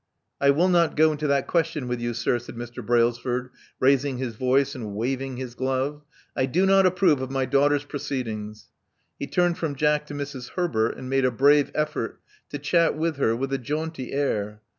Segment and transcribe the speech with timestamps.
[0.39, 2.83] *'I will not go into that question with you, sir," said Mr.
[2.83, 6.01] Brailsford, raising his voice, and waving his glove.
[6.35, 8.71] I do not approve of my daughter's proceedings."
[9.19, 10.53] He turned from Jack to Mrs.
[10.55, 12.19] Herbert, and made a brave effort
[12.49, 14.63] to chat with her with a jaunty air.